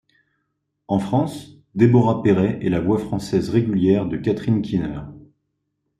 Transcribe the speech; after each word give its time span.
En 0.87 0.97
France, 0.97 1.57
Déborah 1.75 2.23
Perret 2.23 2.57
est 2.63 2.69
la 2.71 2.79
voix 2.79 2.97
française 2.97 3.49
régulière 3.51 4.07
de 4.07 4.17
Catherine 4.17 4.63
Keener. 4.63 5.01